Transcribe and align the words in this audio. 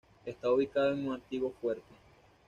Está 0.25 0.49
ubicado 0.51 0.93
en 0.93 1.05
un 1.07 1.13
antiguo 1.13 1.53
fuerte. 1.61 1.93